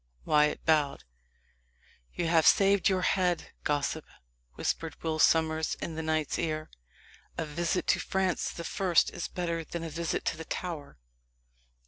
Wyat 0.25 0.65
bowed. 0.65 1.03
"You 2.11 2.25
have 2.25 2.47
saved 2.47 2.89
your 2.89 3.03
head, 3.03 3.51
gossip," 3.63 4.03
whispered 4.55 4.95
Will 5.03 5.19
Sommers 5.19 5.75
in 5.75 5.93
the 5.93 6.01
knight's 6.01 6.39
ear. 6.39 6.71
"A 7.37 7.45
visit 7.45 7.85
to 7.89 7.99
Francis 7.99 8.49
the 8.49 8.63
First 8.63 9.11
is 9.11 9.27
better 9.27 9.63
than 9.63 9.83
a 9.83 9.91
visit 9.91 10.25
to 10.25 10.37
the 10.37 10.45
Tower." 10.45 10.97